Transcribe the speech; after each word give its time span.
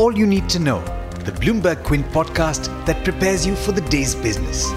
All 0.00 0.16
You 0.16 0.26
Need 0.26 0.48
to 0.48 0.58
Know, 0.58 0.80
the 1.26 1.32
Bloomberg 1.32 1.84
Quint 1.84 2.06
podcast 2.06 2.68
that 2.86 3.04
prepares 3.04 3.46
you 3.46 3.54
for 3.54 3.72
the 3.72 3.82
day's 3.82 4.14
business. 4.14 4.70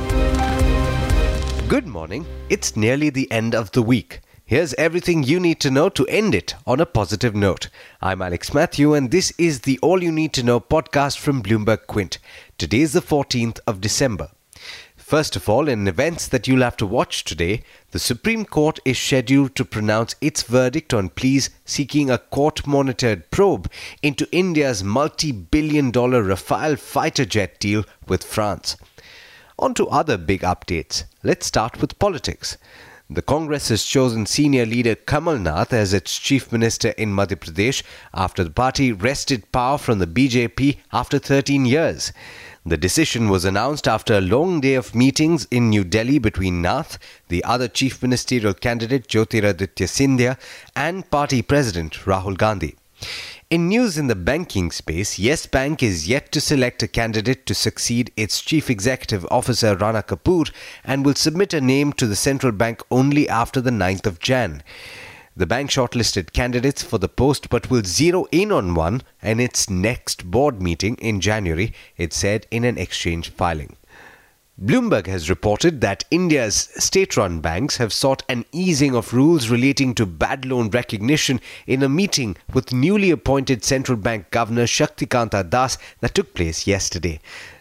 Good 1.70 1.88
morning. 1.88 2.26
It's 2.50 2.76
nearly 2.76 3.10
the 3.10 3.32
end 3.32 3.56
of 3.56 3.72
the 3.72 3.82
week. 3.82 4.20
Here's 4.44 4.74
everything 4.74 5.24
you 5.24 5.40
need 5.40 5.62
to 5.62 5.72
know 5.72 5.88
to 5.88 6.06
end 6.08 6.36
it 6.36 6.56
on 6.68 6.82
a 6.82 6.86
positive 6.86 7.34
note. 7.34 7.70
I'm 8.02 8.22
Alex 8.22 8.54
Matthew, 8.54 8.94
and 8.94 9.12
this 9.12 9.32
is 9.38 9.62
the 9.62 9.80
All 9.82 10.04
You 10.04 10.12
Need 10.12 10.34
to 10.34 10.44
Know 10.44 10.60
podcast 10.60 11.18
from 11.18 11.42
Bloomberg 11.42 11.88
Quint. 11.88 12.18
Today 12.58 12.82
is 12.82 12.92
the 12.92 13.00
14th 13.00 13.62
of 13.66 13.80
December. 13.80 14.30
First 15.04 15.36
of 15.36 15.50
all, 15.50 15.68
in 15.68 15.86
events 15.86 16.30
that 16.30 16.48
you'll 16.48 16.62
have 16.62 16.78
to 16.78 16.88
watch 16.88 17.26
today, 17.26 17.62
the 17.92 18.00
Supreme 18.00 18.46
Court 18.46 18.80
is 18.86 18.98
scheduled 18.98 19.54
to 19.56 19.66
pronounce 19.66 20.16
its 20.22 20.44
verdict 20.44 20.94
on 20.94 21.10
pleas 21.10 21.50
seeking 21.66 22.10
a 22.10 22.18
court 22.18 22.66
monitored 22.66 23.30
probe 23.30 23.70
into 24.02 24.30
India's 24.32 24.82
multi 24.82 25.34
billion 25.34 25.92
dollar 25.92 26.24
Rafale 26.24 26.80
fighter 26.80 27.26
jet 27.26 27.60
deal 27.60 27.84
with 28.08 28.24
France. 28.24 28.78
On 29.60 29.74
to 29.74 29.90
other 29.90 30.18
big 30.18 30.42
updates. 30.42 31.04
Let's 31.22 31.48
start 31.48 31.82
with 31.82 32.00
politics. 32.00 32.58
The 33.14 33.22
Congress 33.22 33.70
has 33.70 33.84
chosen 33.84 34.26
senior 34.26 34.66
leader 34.66 34.96
Kamal 34.96 35.38
Nath 35.38 35.72
as 35.72 35.94
its 35.94 36.18
chief 36.18 36.52
minister 36.52 36.90
in 36.98 37.14
Madhya 37.14 37.36
Pradesh 37.36 37.84
after 38.12 38.44
the 38.44 38.50
party 38.50 38.92
wrested 38.92 39.52
power 39.52 39.78
from 39.78 40.00
the 40.00 40.08
BJP 40.08 40.78
after 40.92 41.20
13 41.20 41.64
years. 41.68 42.12
The 42.66 42.76
decision 42.76 43.30
was 43.30 43.46
announced 43.46 43.88
after 43.88 44.16
a 44.16 44.22
long 44.22 44.62
day 44.62 44.74
of 44.74 44.96
meetings 44.96 45.46
in 45.52 45.70
New 45.70 45.84
Delhi 45.84 46.18
between 46.18 46.64
Nath, 46.64 46.98
the 47.28 47.44
other 47.44 47.68
chief 47.68 48.02
ministerial 48.02 48.56
candidate 48.56 49.08
Jyotiraditya 49.08 49.88
Scindia, 49.88 50.40
and 50.76 51.08
party 51.12 51.44
president 51.44 51.94
Rahul 52.06 52.36
Gandhi. 52.36 52.78
In 53.54 53.70
news 53.70 54.00
in 54.00 54.08
the 54.08 54.16
banking 54.16 54.72
space, 54.72 55.20
Yes 55.20 55.46
Bank 55.46 55.84
is 55.84 56.08
yet 56.08 56.32
to 56.32 56.42
select 56.42 56.82
a 56.82 56.88
candidate 56.88 57.46
to 57.46 57.54
succeed 57.54 58.12
its 58.18 58.42
chief 58.42 58.68
executive 58.68 59.28
officer 59.30 59.76
Rana 59.76 60.02
Kapoor 60.02 60.52
and 60.84 61.06
will 61.06 61.14
submit 61.14 61.54
a 61.54 61.62
name 61.62 61.94
to 61.94 62.08
the 62.08 62.16
central 62.16 62.52
bank 62.52 62.82
only 62.90 63.30
after 63.30 63.62
the 63.62 63.70
9th 63.70 64.08
of 64.08 64.18
Jan. 64.18 64.64
The 65.38 65.46
bank 65.46 65.70
shortlisted 65.70 66.34
candidates 66.34 66.82
for 66.82 66.98
the 66.98 67.08
post 67.08 67.52
but 67.52 67.70
will 67.70 67.84
zero 67.84 68.26
in 68.32 68.52
on 68.52 68.74
one 68.74 69.04
in 69.22 69.40
its 69.40 69.70
next 69.70 70.32
board 70.32 70.60
meeting 70.60 70.96
in 70.96 71.22
January, 71.22 71.74
it 71.96 72.12
said 72.12 72.48
in 72.50 72.64
an 72.64 72.80
exchange 72.80 73.30
filing. 73.30 73.78
Bloomberg 74.62 75.08
has 75.08 75.32
reported 75.32 75.82
that 75.82 76.06
India's 76.12 76.70
state 76.76 77.18
run 77.18 77.40
banks 77.40 77.78
have 77.78 77.92
sought 77.92 78.22
an 78.30 78.46
easing 78.52 78.96
of 78.96 79.12
rules 79.12 79.50
relating 79.50 79.96
to 79.96 80.06
bad 80.06 80.46
loan 80.46 80.70
recognition 80.70 81.42
in 81.66 81.82
a 81.82 81.90
meeting 81.90 82.38
with 82.54 82.72
newly 82.72 83.10
appointed 83.10 83.64
central 83.64 83.98
bank 83.98 84.30
governor 84.30 84.66
Shaktikanta 84.66 85.50
Das 85.50 85.80
that 86.02 86.14
took 86.14 86.36
place 86.36 86.68
yesterday. 86.68 87.20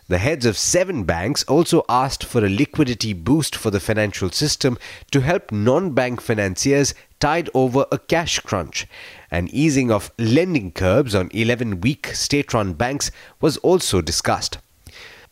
The 0.08 0.18
heads 0.18 0.44
of 0.44 0.58
seven 0.58 1.04
banks 1.04 1.44
also 1.44 1.82
asked 1.88 2.24
for 2.24 2.44
a 2.44 2.50
liquidity 2.50 3.14
boost 3.14 3.56
for 3.56 3.70
the 3.70 3.80
financial 3.80 4.30
system 4.30 4.76
to 5.12 5.22
help 5.22 5.50
non 5.50 5.92
bank 5.92 6.20
financiers 6.20 6.92
tide 7.18 7.48
over 7.54 7.86
a 7.90 7.96
cash 7.96 8.38
crunch. 8.40 8.86
An 9.30 9.48
easing 9.48 9.90
of 9.90 10.12
lending 10.18 10.72
curbs 10.72 11.14
on 11.14 11.30
11 11.32 11.80
weak 11.80 12.08
state 12.08 12.52
run 12.52 12.74
banks 12.74 13.10
was 13.40 13.56
also 13.56 14.02
discussed. 14.02 14.58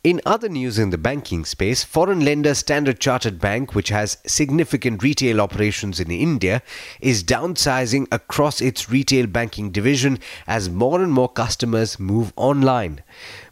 In 0.02 0.22
other 0.24 0.48
news 0.48 0.78
in 0.78 0.88
the 0.88 0.96
banking 0.96 1.44
space, 1.44 1.84
foreign 1.84 2.24
lender 2.24 2.54
Standard 2.54 3.00
Chartered 3.00 3.38
Bank, 3.38 3.74
which 3.74 3.90
has 3.90 4.16
significant 4.26 5.02
retail 5.02 5.42
operations 5.42 6.00
in 6.00 6.10
India, 6.10 6.62
is 7.02 7.22
downsizing 7.22 8.06
across 8.10 8.62
its 8.62 8.88
retail 8.88 9.26
banking 9.26 9.70
division 9.70 10.18
as 10.46 10.70
more 10.70 11.02
and 11.02 11.12
more 11.12 11.28
customers 11.28 12.00
move 12.00 12.32
online. 12.36 13.02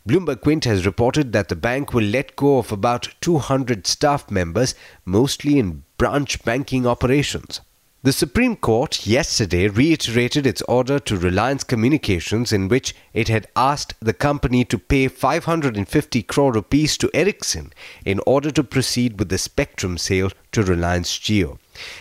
Bloomberg 0.09 0.41
Quint 0.41 0.65
has 0.65 0.87
reported 0.87 1.35
that 1.35 1.51
the 1.51 1.55
bank 1.55 1.93
will 1.93 2.05
let 2.05 2.35
go 2.35 2.57
of 2.57 2.73
about 2.73 3.15
200 3.21 3.87
staff 3.87 4.31
members, 4.31 4.75
mostly 5.05 5.59
in 5.59 5.83
branch 5.99 6.43
banking 6.45 6.87
operations. 6.87 7.61
The 8.01 8.13
Supreme 8.13 8.55
Court 8.55 9.09
yesterday 9.09 9.67
reiterated 9.67 10.47
its 10.47 10.63
order 10.63 11.01
to 11.01 11.17
Reliance 11.17 11.65
Communications 11.65 12.53
in 12.53 12.69
which 12.69 12.95
it 13.13 13.27
had 13.27 13.49
asked 13.57 13.95
the 13.99 14.13
company 14.13 14.65
to 14.67 14.79
pay 14.79 15.09
550 15.09 16.23
crore 16.23 16.53
rupees 16.53 16.97
to 16.99 17.11
Ericsson 17.13 17.73
in 18.05 18.21
order 18.25 18.53
to 18.53 18.63
proceed 18.63 19.19
with 19.19 19.31
the 19.31 19.37
spectrum 19.37 19.99
sale 19.99 20.31
to 20.59 20.65
Reliance 20.65 21.17
Jio. 21.17 21.59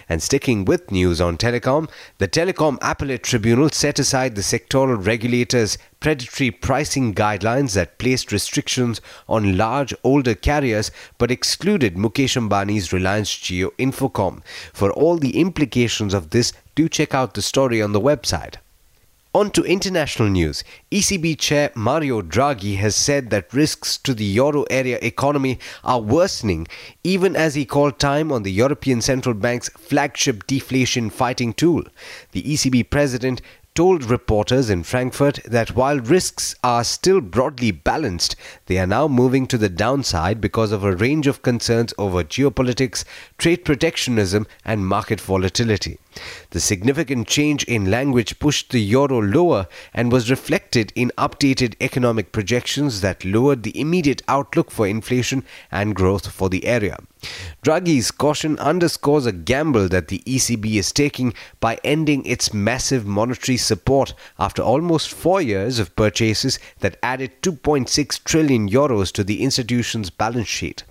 And 0.10 0.24
sticking 0.24 0.66
with 0.66 0.90
news 0.90 1.22
on 1.22 1.38
telecom, 1.38 1.90
the 2.18 2.28
Telecom 2.28 2.80
Appellate 2.82 3.22
Tribunal 3.22 3.70
set 3.70 4.00
aside 4.00 4.34
the 4.34 4.42
sectoral 4.42 5.06
regulator's 5.06 5.78
predatory 6.00 6.50
pricing 6.50 7.14
guidelines 7.14 7.76
that 7.76 8.00
placed 8.00 8.32
restrictions 8.32 9.00
on 9.30 9.58
large 9.58 9.94
older 10.04 10.34
carriers 10.34 10.90
but 11.20 11.30
excluded 11.30 11.96
Mukesh 11.96 12.36
Ambani's 12.36 12.92
Reliance 12.92 13.30
Jio 13.30 13.70
Infocom. 13.78 14.42
For 14.74 14.92
all 14.92 15.18
the 15.18 15.40
implications 15.40 16.16
of 16.16 16.32
this, 16.32 16.52
do 16.74 16.90
check 16.90 17.14
out 17.14 17.36
the 17.36 17.44
story 17.44 17.80
on 17.80 17.92
the 17.92 18.02
website. 18.02 18.56
On 19.38 19.52
to 19.52 19.62
international 19.62 20.30
news. 20.30 20.64
ECB 20.92 21.38
Chair 21.38 21.70
Mario 21.76 22.24
Draghi 22.24 22.78
has 22.78 22.96
said 22.96 23.30
that 23.30 23.54
risks 23.54 23.96
to 24.00 24.16
the 24.16 24.26
euro 24.26 24.64
area 24.64 24.98
economy 25.04 25.60
are 25.84 26.02
worsening, 26.02 26.66
even 27.04 27.36
as 27.36 27.54
he 27.54 27.64
called 27.64 28.00
time 28.00 28.32
on 28.32 28.42
the 28.42 28.52
European 28.52 29.00
Central 29.00 29.36
Bank's 29.36 29.70
flagship 29.70 30.48
deflation 30.48 31.12
fighting 31.12 31.54
tool. 31.54 31.84
The 32.32 32.42
ECB 32.42 32.90
president 32.90 33.44
told 33.76 34.06
reporters 34.06 34.72
in 34.72 34.82
Frankfurt 34.82 35.40
that 35.46 35.76
while 35.76 36.00
risks 36.00 36.56
are 36.64 36.84
still 36.84 37.22
broadly 37.22 37.70
balanced, 37.70 38.36
they 38.66 38.80
are 38.80 38.88
now 38.88 39.08
moving 39.08 39.46
to 39.46 39.60
the 39.60 39.70
downside 39.70 40.42
because 40.42 40.72
of 40.72 40.84
a 40.84 40.96
range 40.96 41.28
of 41.28 41.44
concerns 41.44 41.94
over 42.00 42.24
geopolitics, 42.24 43.04
trade 43.38 43.64
protectionism, 43.64 44.48
and 44.66 44.88
market 44.88 45.22
volatility. 45.22 46.00
The 46.52 46.60
significant 46.60 47.28
change 47.28 47.64
in 47.66 47.92
language 47.92 48.40
pushed 48.40 48.72
the 48.72 48.80
euro 48.80 49.22
lower 49.22 49.68
and 49.94 50.12
was 50.12 50.30
reflected 50.30 50.94
in 50.96 51.12
updated 51.18 51.76
economic 51.82 52.32
projections 52.32 53.02
that 53.02 53.26
lowered 53.26 53.64
the 53.64 53.80
immediate 53.80 54.22
outlook 54.28 54.72
for 54.72 54.88
inflation 54.88 55.44
and 55.72 55.96
growth 55.96 56.32
for 56.32 56.50
the 56.50 56.66
area. 56.66 56.98
Draghi's 57.64 58.12
caution 58.12 58.60
underscores 58.60 59.26
a 59.26 59.32
gamble 59.32 59.88
that 59.90 60.08
the 60.08 60.20
ECB 60.26 60.76
is 60.76 60.92
taking 60.92 61.34
by 61.60 61.80
ending 61.84 62.26
its 62.26 62.54
massive 62.54 63.06
monetary 63.06 63.58
support 63.58 64.14
after 64.38 64.62
almost 64.62 65.10
four 65.10 65.42
years 65.42 65.80
of 65.80 65.96
purchases 65.96 66.60
that 66.80 66.98
added 67.02 67.42
2.6 67.42 68.24
trillion 68.24 68.70
euros 68.70 69.12
to 69.12 69.24
the 69.24 69.44
institution's 69.44 70.10
balance 70.10 70.48
sheet. 70.48 70.84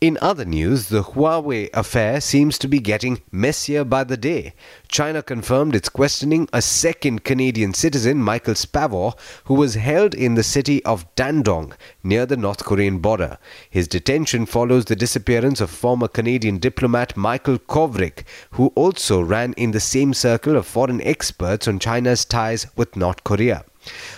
In 0.00 0.16
other 0.22 0.44
news, 0.44 0.90
the 0.90 1.02
Huawei 1.02 1.70
affair 1.74 2.20
seems 2.20 2.56
to 2.58 2.68
be 2.68 2.78
getting 2.78 3.20
messier 3.32 3.82
by 3.82 4.04
the 4.04 4.16
day. 4.16 4.54
China 4.86 5.24
confirmed 5.24 5.74
it's 5.74 5.88
questioning 5.88 6.48
a 6.52 6.62
second 6.62 7.24
Canadian 7.24 7.74
citizen, 7.74 8.18
Michael 8.18 8.54
Spavor, 8.54 9.18
who 9.46 9.54
was 9.54 9.74
held 9.74 10.14
in 10.14 10.36
the 10.36 10.44
city 10.44 10.84
of 10.84 11.12
Dandong 11.16 11.72
near 12.04 12.26
the 12.26 12.36
North 12.36 12.64
Korean 12.64 13.00
border. 13.00 13.38
His 13.68 13.88
detention 13.88 14.46
follows 14.46 14.84
the 14.84 14.94
disappearance 14.94 15.60
of 15.60 15.68
former 15.68 16.06
Canadian 16.06 16.58
diplomat 16.58 17.16
Michael 17.16 17.58
Kovrig, 17.58 18.22
who 18.52 18.68
also 18.76 19.20
ran 19.20 19.52
in 19.54 19.72
the 19.72 19.80
same 19.80 20.14
circle 20.14 20.54
of 20.54 20.64
foreign 20.64 21.02
experts 21.02 21.66
on 21.66 21.80
China's 21.80 22.24
ties 22.24 22.68
with 22.76 22.94
North 22.94 23.24
Korea. 23.24 23.64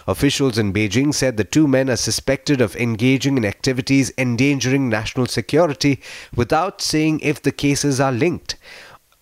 Officials 0.07 0.59
in 0.59 0.73
Beijing 0.73 1.13
said 1.15 1.37
the 1.37 1.45
two 1.45 1.69
men 1.69 1.91
are 1.91 1.97
suspected 1.97 2.61
of 2.61 2.75
engaging 2.77 3.37
in 3.37 3.45
activities 3.45 4.13
endangering 4.17 4.89
national 4.89 5.27
security 5.27 6.01
without 6.35 6.81
saying 6.81 7.21
if 7.21 7.43
the 7.43 7.53
cases 7.53 8.01
are 8.01 8.13
linked. 8.13 8.57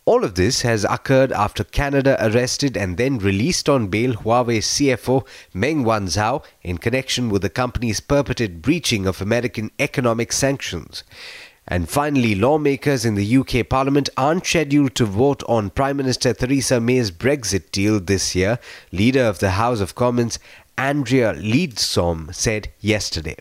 All 0.09 0.25
of 0.25 0.37
this 0.37 0.63
has 0.63 0.85
occurred 0.85 1.33
after 1.33 1.65
Canada 1.65 2.17
arrested 2.19 2.79
and 2.79 2.97
then 2.97 3.19
released 3.19 3.69
on 3.69 3.89
bail 3.89 4.15
Huawei 4.15 4.61
CFO 4.61 5.27
Meng 5.53 5.85
Wanzhou 5.85 6.43
in 6.63 6.79
connection 6.79 7.29
with 7.29 7.43
the 7.43 7.51
company's 7.51 8.01
purported 8.01 8.63
breaching 8.63 9.07
of 9.07 9.21
American 9.21 9.71
economic 9.79 10.33
sanctions. 10.33 11.05
And 11.71 11.87
finally, 11.87 12.35
lawmakers 12.35 13.05
in 13.05 13.15
the 13.15 13.37
UK 13.37 13.69
Parliament 13.69 14.09
aren't 14.17 14.47
scheduled 14.47 14.95
to 14.95 15.05
vote 15.05 15.43
on 15.47 15.69
Prime 15.69 15.99
Minister 15.99 16.33
Theresa 16.33 16.81
May's 16.81 17.11
Brexit 17.11 17.71
deal 17.73 18.01
this 18.01 18.35
year, 18.35 18.59
leader 18.91 19.23
of 19.25 19.41
the 19.41 19.51
House 19.51 19.81
of 19.81 19.95
Commons 19.95 20.39
Andrea 20.79 21.35
Leadsom 21.35 22.35
said 22.35 22.69
yesterday. 22.81 23.37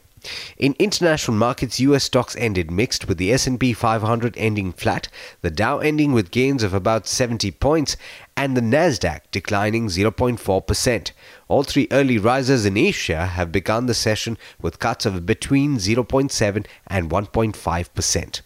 In 0.58 0.76
international 0.78 1.38
markets, 1.38 1.80
US 1.80 2.04
stocks 2.04 2.36
ended 2.36 2.70
mixed 2.70 3.08
with 3.08 3.18
the 3.18 3.32
S&P 3.32 3.72
500 3.72 4.36
ending 4.36 4.74
flat, 4.74 5.08
the 5.42 5.50
Dow 5.50 5.80
ending 5.80 6.12
with 6.12 6.32
gains 6.32 6.64
of 6.64 6.74
about 6.74 7.08
70 7.08 7.52
points 7.52 7.96
and 8.38 8.56
the 8.56 8.62
Nasdaq 8.62 9.22
declining 9.32 9.88
0.4%. 9.88 11.12
All 11.48 11.64
three 11.64 11.88
early 11.92 12.20
risers 12.20 12.66
in 12.66 12.78
Asia 12.78 13.26
have 13.26 13.52
begun 13.52 13.88
the 13.88 13.96
session 13.96 14.38
with 14.62 14.80
cuts 14.80 15.08
of 15.08 15.26
between 15.26 15.78
0.7 15.78 16.66
and 16.86 17.10
1.5%. 17.10 18.42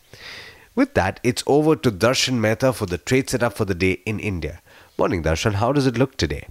With 0.73 0.93
that, 0.93 1.19
it's 1.21 1.43
over 1.45 1.75
to 1.75 1.91
Darshan 1.91 2.39
Mehta 2.39 2.71
for 2.71 2.85
the 2.85 2.97
trade 2.97 3.29
setup 3.29 3.53
for 3.53 3.65
the 3.65 3.75
day 3.75 4.01
in 4.05 4.21
India. 4.21 4.61
Morning 4.97 5.21
Darshan, 5.21 5.55
how 5.55 5.73
does 5.73 5.85
it 5.85 5.97
look 5.97 6.15
today? 6.15 6.47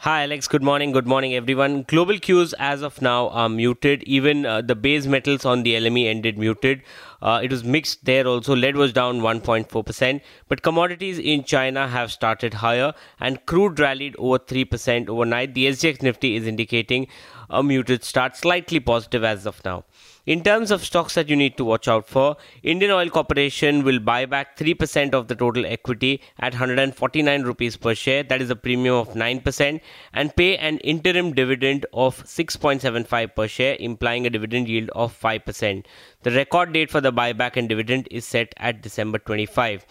Hi, 0.00 0.24
Alex. 0.24 0.46
Good 0.46 0.62
morning. 0.62 0.92
Good 0.92 1.06
morning, 1.06 1.34
everyone. 1.34 1.82
Global 1.84 2.18
cues 2.18 2.52
as 2.58 2.82
of 2.82 3.00
now 3.00 3.30
are 3.30 3.48
muted. 3.48 4.02
Even 4.02 4.44
uh, 4.44 4.60
the 4.60 4.74
base 4.74 5.06
metals 5.06 5.46
on 5.46 5.62
the 5.62 5.72
LME 5.74 6.06
ended 6.06 6.36
muted. 6.36 6.82
Uh, 7.22 7.40
it 7.42 7.50
was 7.50 7.64
mixed 7.64 8.04
there 8.04 8.26
also. 8.26 8.54
Lead 8.54 8.76
was 8.76 8.92
down 8.92 9.20
1.4%. 9.20 10.20
But 10.48 10.60
commodities 10.60 11.18
in 11.18 11.44
China 11.44 11.88
have 11.88 12.12
started 12.12 12.54
higher 12.54 12.92
and 13.18 13.44
crude 13.46 13.80
rallied 13.80 14.14
over 14.18 14.38
3% 14.38 15.08
overnight. 15.08 15.54
The 15.54 15.66
SGX 15.68 16.02
Nifty 16.02 16.36
is 16.36 16.46
indicating 16.46 17.08
a 17.48 17.62
muted 17.62 18.04
start, 18.04 18.36
slightly 18.36 18.78
positive 18.78 19.24
as 19.24 19.46
of 19.46 19.64
now. 19.64 19.84
In 20.26 20.42
terms 20.42 20.72
of 20.72 20.84
stocks 20.84 21.14
that 21.14 21.28
you 21.28 21.36
need 21.36 21.56
to 21.56 21.64
watch 21.64 21.86
out 21.86 22.08
for, 22.08 22.36
Indian 22.64 22.90
Oil 22.90 23.08
Corporation 23.10 23.84
will 23.84 24.00
buy 24.00 24.26
back 24.26 24.56
3% 24.56 25.14
of 25.14 25.28
the 25.28 25.36
total 25.36 25.64
equity 25.64 26.20
at 26.40 26.52
149 26.52 27.44
rupees 27.44 27.76
per 27.76 27.94
share, 27.94 28.24
that 28.24 28.42
is 28.42 28.50
a 28.50 28.56
premium 28.56 28.96
of 28.96 29.10
9%, 29.10 29.80
and 30.12 30.34
pay 30.34 30.56
an 30.56 30.78
interim 30.78 31.32
dividend 31.32 31.86
of 31.92 32.24
6.75 32.24 33.36
per 33.36 33.46
share, 33.46 33.76
implying 33.78 34.26
a 34.26 34.30
dividend 34.30 34.66
yield 34.66 34.90
of 34.96 35.16
5%. 35.16 35.84
The 36.24 36.32
record 36.32 36.72
date 36.72 36.90
for 36.90 37.00
the 37.00 37.12
buyback 37.12 37.56
and 37.56 37.68
dividend 37.68 38.08
is 38.10 38.24
set 38.24 38.52
at 38.56 38.82
December 38.82 39.20
25. 39.20 39.86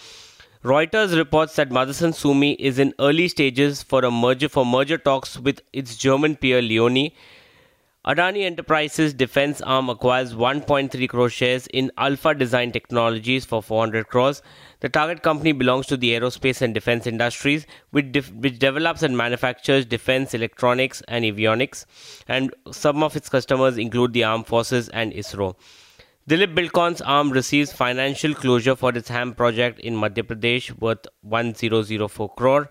Reuters 0.65 1.15
reports 1.15 1.55
that 1.55 1.69
Motherson 1.69 2.13
Sumi 2.13 2.55
is 2.55 2.77
in 2.77 2.93
early 2.99 3.29
stages 3.29 3.83
for 3.83 4.03
a 4.03 4.11
merger 4.11 4.49
for 4.49 4.65
merger 4.65 4.97
talks 4.97 5.39
with 5.39 5.61
its 5.71 5.95
German 5.95 6.35
peer 6.35 6.61
Leoni. 6.61 7.13
Adani 8.05 8.43
Enterprises 8.43 9.15
defense 9.15 9.61
arm 9.61 9.89
acquires 9.89 10.35
1.3 10.35 11.09
crore 11.09 11.27
shares 11.27 11.65
in 11.67 11.91
Alpha 11.97 12.35
Design 12.35 12.71
Technologies 12.71 13.45
for 13.45 13.63
400 13.63 14.07
crores. 14.09 14.43
The 14.81 14.89
target 14.89 15.23
company 15.23 15.53
belongs 15.53 15.87
to 15.87 15.97
the 15.97 16.11
aerospace 16.11 16.61
and 16.61 16.71
defense 16.71 17.07
industries, 17.07 17.65
which, 17.89 18.11
def- 18.11 18.31
which 18.31 18.59
develops 18.59 19.01
and 19.01 19.17
manufactures 19.17 19.87
defense 19.87 20.35
electronics 20.35 21.01
and 21.07 21.25
avionics, 21.25 21.85
and 22.27 22.53
some 22.71 23.01
of 23.01 23.15
its 23.15 23.27
customers 23.27 23.79
include 23.79 24.13
the 24.13 24.23
armed 24.23 24.45
forces 24.45 24.87
and 24.89 25.11
ISRO. 25.11 25.55
Dilip 26.29 26.53
Buildcon's 26.53 27.01
arm 27.01 27.31
receives 27.31 27.73
financial 27.73 28.35
closure 28.35 28.75
for 28.75 28.95
its 28.95 29.09
HAM 29.09 29.33
project 29.33 29.79
in 29.79 29.95
Madhya 29.95 30.23
Pradesh 30.23 30.71
worth 30.79 31.07
1004 31.21 32.33
crore. 32.35 32.69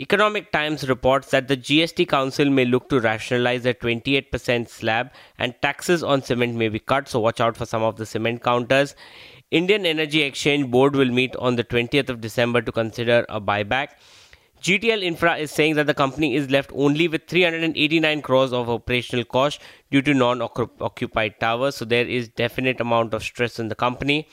Economic 0.00 0.50
Times 0.50 0.88
reports 0.88 1.30
that 1.30 1.46
the 1.46 1.56
GST 1.56 2.08
Council 2.08 2.50
may 2.50 2.64
look 2.64 2.88
to 2.88 2.98
rationalize 2.98 3.62
the 3.62 3.74
28% 3.74 4.68
slab 4.68 5.12
and 5.38 5.54
taxes 5.62 6.02
on 6.02 6.20
cement 6.20 6.56
may 6.56 6.68
be 6.68 6.80
cut, 6.80 7.08
so 7.08 7.20
watch 7.20 7.40
out 7.40 7.56
for 7.56 7.64
some 7.64 7.82
of 7.82 7.96
the 7.96 8.04
cement 8.04 8.42
counters. 8.42 8.96
Indian 9.52 9.86
Energy 9.86 10.22
Exchange 10.22 10.68
Board 10.68 10.96
will 10.96 11.12
meet 11.12 11.36
on 11.36 11.54
the 11.54 11.62
20th 11.62 12.08
of 12.08 12.20
December 12.20 12.60
to 12.60 12.72
consider 12.72 13.24
a 13.28 13.40
buyback. 13.40 13.90
GTL 14.60 15.02
Infra 15.02 15.36
is 15.36 15.52
saying 15.52 15.76
that 15.76 15.86
the 15.86 15.94
company 15.94 16.34
is 16.34 16.50
left 16.50 16.72
only 16.74 17.06
with 17.06 17.28
389 17.28 18.22
crores 18.22 18.52
of 18.52 18.68
operational 18.68 19.24
cost 19.24 19.60
due 19.92 20.02
to 20.02 20.12
non-occupied 20.12 21.38
towers, 21.38 21.76
so 21.76 21.84
there 21.84 22.06
is 22.06 22.30
definite 22.30 22.80
amount 22.80 23.14
of 23.14 23.22
stress 23.22 23.60
in 23.60 23.68
the 23.68 23.76
company. 23.76 24.26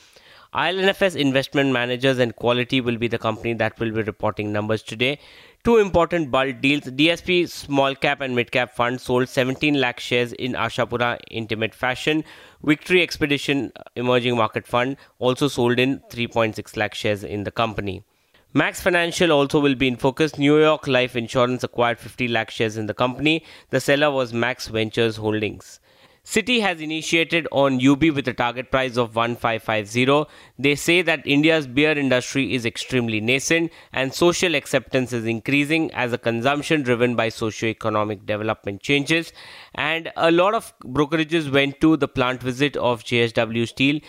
IL&FS 0.54 1.16
Investment 1.16 1.72
Managers 1.72 2.20
and 2.20 2.36
Quality 2.36 2.82
will 2.82 2.98
be 2.98 3.08
the 3.08 3.18
company 3.18 3.54
that 3.54 3.80
will 3.80 3.92
be 3.92 4.02
reporting 4.02 4.52
numbers 4.52 4.84
today. 4.84 5.18
Two 5.64 5.78
important 5.78 6.32
bulk 6.32 6.60
deals. 6.60 6.86
DSP 6.86 7.48
Small 7.48 7.94
Cap 7.94 8.20
and 8.20 8.36
Mid 8.36 8.52
Cap 8.52 8.74
Fund 8.74 9.00
sold 9.00 9.30
17 9.30 9.76
lakh 9.80 10.00
shares 10.00 10.34
in 10.34 10.54
Ashapura 10.54 11.20
Intimate 11.30 11.76
Fashion. 11.76 12.24
Victory 12.64 13.04
Expedition 13.04 13.72
uh, 13.76 13.84
Emerging 13.96 14.36
Market 14.36 14.66
Fund 14.66 14.98
also 15.20 15.48
sold 15.48 15.78
in 15.78 16.00
3.6 16.10 16.76
lakh 16.78 16.96
shares 16.96 17.24
in 17.24 17.44
the 17.44 17.52
company. 17.52 18.04
Max 18.54 18.82
Financial 18.82 19.32
also 19.32 19.60
will 19.60 19.76
be 19.76 19.88
in 19.88 19.98
focus. 19.98 20.40
New 20.40 20.58
York 20.58 20.88
Life 20.88 21.16
Insurance 21.16 21.64
acquired 21.64 22.00
50 22.00 22.28
lakh 22.30 22.50
shares 22.50 22.76
in 22.76 22.88
the 22.88 22.96
company. 22.96 23.46
The 23.70 23.80
seller 23.80 24.10
was 24.10 24.34
Max 24.34 24.68
Ventures 24.68 25.18
Holdings. 25.18 25.80
Citi 26.32 26.62
has 26.62 26.80
initiated 26.80 27.46
on 27.52 27.86
UB 27.86 28.04
with 28.04 28.26
a 28.26 28.34
target 28.34 28.72
price 28.72 28.96
of 28.96 29.14
1550. 29.14 30.34
They 30.58 30.76
say 30.76 31.02
that 31.02 31.28
India's 31.28 31.68
beer 31.68 31.92
industry 31.92 32.54
is 32.54 32.66
extremely 32.66 33.20
nascent 33.20 33.70
and 33.92 34.14
social 34.14 34.56
acceptance 34.56 35.12
is 35.12 35.26
increasing 35.26 35.92
as 35.94 36.14
a 36.14 36.18
consumption 36.18 36.84
driven 36.84 37.18
by 37.18 37.28
socio-economic 37.28 38.26
development 38.26 38.82
changes. 38.82 39.34
And 39.76 40.10
a 40.16 40.32
lot 40.32 40.54
of 40.54 40.74
brokerages 40.80 41.52
went 41.52 41.82
to 41.82 41.98
the 41.98 42.08
plant 42.08 42.42
visit 42.42 42.78
of 42.78 43.04
JSW 43.04 43.68
Steel 43.68 44.00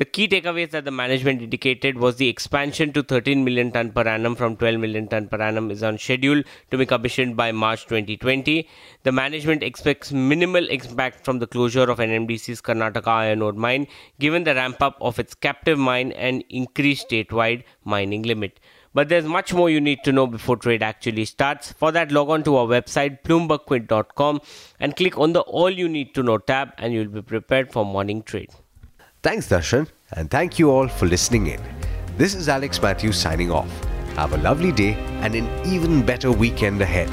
the 0.00 0.06
key 0.06 0.26
takeaways 0.26 0.70
that 0.70 0.86
the 0.86 0.90
management 0.90 1.42
indicated 1.42 1.98
was 1.98 2.16
the 2.16 2.26
expansion 2.26 2.90
to 2.90 3.02
13 3.02 3.44
million 3.44 3.70
ton 3.70 3.92
per 3.92 4.04
annum 4.12 4.34
from 4.34 4.56
12 4.56 4.80
million 4.80 5.06
ton 5.06 5.26
per 5.28 5.38
annum 5.46 5.70
is 5.70 5.82
on 5.82 5.98
schedule 5.98 6.42
to 6.70 6.78
be 6.78 6.86
commissioned 6.86 7.36
by 7.36 7.52
March 7.52 7.82
2020. 7.84 8.66
The 9.02 9.12
management 9.12 9.62
expects 9.62 10.10
minimal 10.10 10.66
impact 10.68 11.22
from 11.22 11.38
the 11.38 11.46
closure 11.46 11.82
of 11.82 11.98
NMDC's 11.98 12.62
Karnataka 12.62 13.08
iron 13.08 13.42
ore 13.42 13.52
mine 13.52 13.88
given 14.18 14.44
the 14.44 14.54
ramp 14.54 14.80
up 14.80 14.96
of 15.02 15.18
its 15.18 15.34
captive 15.34 15.78
mine 15.78 16.12
and 16.12 16.44
increased 16.48 17.10
statewide 17.10 17.64
mining 17.84 18.22
limit. 18.22 18.58
But 18.94 19.10
there's 19.10 19.26
much 19.26 19.52
more 19.52 19.68
you 19.68 19.82
need 19.82 20.02
to 20.04 20.12
know 20.12 20.26
before 20.26 20.56
trade 20.56 20.82
actually 20.82 21.26
starts. 21.26 21.72
For 21.72 21.92
that, 21.92 22.10
log 22.10 22.30
on 22.30 22.42
to 22.44 22.56
our 22.56 22.66
website, 22.66 23.20
bloombergquint.com, 23.22 24.40
and 24.80 24.96
click 24.96 25.18
on 25.18 25.34
the 25.34 25.40
All 25.40 25.68
You 25.68 25.90
Need 25.90 26.14
to 26.14 26.22
Know 26.22 26.38
tab, 26.38 26.70
and 26.78 26.94
you'll 26.94 27.14
be 27.20 27.20
prepared 27.20 27.70
for 27.70 27.84
morning 27.84 28.22
trade. 28.22 28.50
Thanks, 29.22 29.48
Darshan, 29.48 29.86
and 30.12 30.30
thank 30.30 30.58
you 30.58 30.70
all 30.70 30.88
for 30.88 31.04
listening 31.06 31.48
in. 31.48 31.60
This 32.16 32.34
is 32.34 32.48
Alex 32.48 32.80
Matthews 32.80 33.18
signing 33.18 33.50
off. 33.50 33.70
Have 34.16 34.32
a 34.32 34.38
lovely 34.38 34.72
day 34.72 34.94
and 35.20 35.34
an 35.34 35.46
even 35.66 36.04
better 36.04 36.32
weekend 36.32 36.80
ahead. 36.80 37.10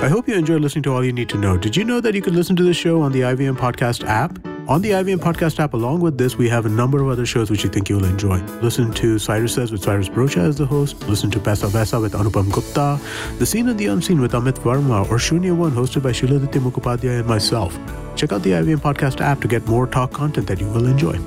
I 0.00 0.08
hope 0.08 0.26
you 0.26 0.34
enjoyed 0.34 0.60
listening 0.60 0.82
to 0.84 0.92
All 0.92 1.04
You 1.04 1.12
Need 1.12 1.28
to 1.28 1.38
Know. 1.38 1.56
Did 1.56 1.76
you 1.76 1.84
know 1.84 2.00
that 2.00 2.14
you 2.14 2.22
could 2.22 2.34
listen 2.34 2.56
to 2.56 2.64
the 2.64 2.74
show 2.74 3.00
on 3.00 3.12
the 3.12 3.20
IVM 3.20 3.56
Podcast 3.56 4.04
app? 4.04 4.51
On 4.68 4.80
the 4.80 4.90
IVM 4.90 5.18
Podcast 5.18 5.58
app, 5.58 5.74
along 5.74 6.00
with 6.00 6.16
this, 6.18 6.36
we 6.36 6.48
have 6.48 6.66
a 6.66 6.68
number 6.68 7.02
of 7.02 7.08
other 7.08 7.26
shows 7.26 7.50
which 7.50 7.64
you 7.64 7.68
think 7.68 7.88
you'll 7.88 8.04
enjoy. 8.04 8.38
Listen 8.62 8.92
to 8.92 9.18
Cyrus 9.18 9.54
Says 9.54 9.72
with 9.72 9.82
Cyrus 9.82 10.08
Broacha 10.08 10.38
as 10.38 10.56
the 10.56 10.64
host. 10.64 11.00
Listen 11.08 11.32
to 11.32 11.40
Paisa 11.40 11.68
Vaisa 11.68 12.00
with 12.00 12.12
Anupam 12.12 12.50
Gupta. 12.52 13.00
The 13.38 13.44
Scene 13.44 13.68
and 13.68 13.78
the 13.78 13.86
Unseen 13.86 14.20
with 14.20 14.32
Amit 14.32 14.58
Varma 14.60 15.02
or 15.10 15.16
Shunya 15.16 15.54
One 15.54 15.72
hosted 15.72 16.04
by 16.04 16.12
Shiladitya 16.12 16.60
Mukhopadhyay 16.62 17.18
and 17.18 17.28
myself. 17.28 17.76
Check 18.14 18.30
out 18.30 18.44
the 18.44 18.50
IVM 18.50 18.78
Podcast 18.78 19.20
app 19.20 19.40
to 19.40 19.48
get 19.48 19.66
more 19.66 19.88
talk 19.88 20.12
content 20.12 20.46
that 20.46 20.60
you 20.60 20.68
will 20.68 20.86
enjoy. 20.86 21.18